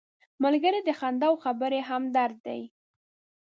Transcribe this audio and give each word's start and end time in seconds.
ملګری 0.43 0.79
د 0.85 0.89
خندا 0.99 1.27
او 1.29 1.35
خبرې 1.43 1.79
همدرد 1.89 2.37
دی 2.47 2.61